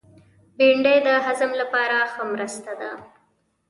[0.57, 2.91] بېنډۍ د هضم لپاره ښه مرسته ده